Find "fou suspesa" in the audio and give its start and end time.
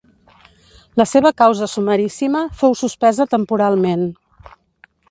2.63-3.31